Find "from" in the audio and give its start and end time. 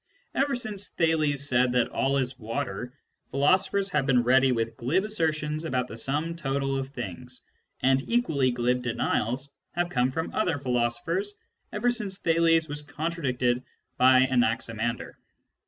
10.09-10.33